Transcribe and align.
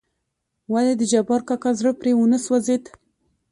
ولې 0.73 0.93
دجبار 1.01 1.41
کاکا 1.47 1.71
زړه 1.79 1.91
پرې 1.99 2.11
ونه 2.15 2.39
سوزېد. 2.45 2.83